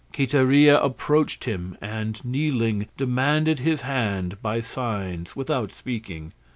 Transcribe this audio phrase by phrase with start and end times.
[0.13, 6.33] Quiteria approached him, and kneeling, demanded his hand by signs without speaking.